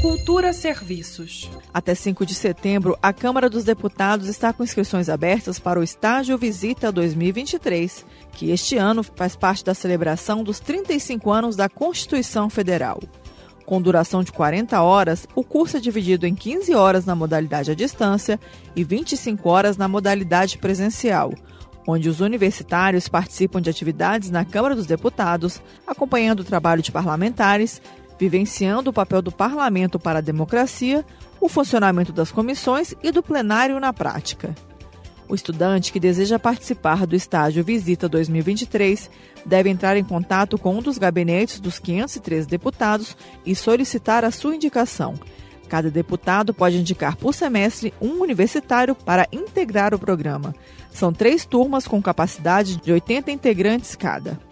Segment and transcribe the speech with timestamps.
[0.00, 1.50] Cultura Serviços.
[1.74, 6.38] Até 5 de setembro, a Câmara dos Deputados está com inscrições abertas para o Estágio
[6.38, 12.98] Visita 2023, que este ano faz parte da celebração dos 35 anos da Constituição Federal.
[13.66, 17.74] Com duração de 40 horas, o curso é dividido em 15 horas na modalidade à
[17.74, 18.40] distância
[18.74, 21.34] e 25 horas na modalidade presencial,
[21.86, 27.82] onde os universitários participam de atividades na Câmara dos Deputados, acompanhando o trabalho de parlamentares,
[28.20, 31.02] vivenciando o papel do parlamento para a democracia,
[31.40, 34.54] o funcionamento das comissões e do plenário na prática.
[35.26, 39.08] O estudante que deseja participar do estágio Visita 2023
[39.46, 43.16] deve entrar em contato com um dos gabinetes dos 503 deputados
[43.46, 45.14] e solicitar a sua indicação.
[45.66, 50.54] Cada deputado pode indicar por semestre um universitário para integrar o programa.
[50.92, 54.49] São três turmas com capacidade de 80 integrantes cada.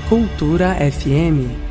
[0.09, 1.70] Cultura FM